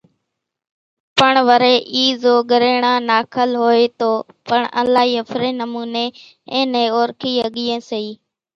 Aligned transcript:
پڻ 1.19 1.33
وريَ 1.47 1.75
اِي 1.95 2.05
زو 2.21 2.33
ڳريڻان 2.51 2.97
ناکل 3.11 3.51
هوئيَ 3.61 3.85
تو 3.99 4.11
پڻ 4.47 4.61
الائِي 4.81 5.13
ۿڦريَ 5.29 5.51
نمونيَ 5.61 6.05
اين 6.51 6.65
نين 6.73 6.87
اورکِي 6.97 7.31
ۿڳيئين 7.45 7.79
سيئين۔ 7.89 8.17